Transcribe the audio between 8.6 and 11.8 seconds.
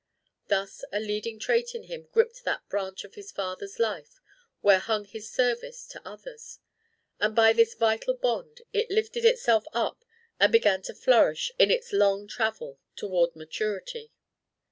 it lifted itself up and began to flourish in